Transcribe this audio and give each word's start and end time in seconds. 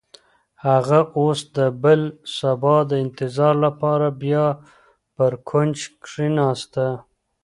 هغه 0.65 0.99
اوس 1.17 1.39
د 1.57 1.59
بل 1.83 2.01
سبا 2.37 2.75
د 2.89 2.91
انتظار 3.03 3.53
لپاره 3.65 4.07
بیا 4.21 4.45
پر 5.15 5.31
کوچ 5.49 5.77
کښېناسته. 6.03 6.87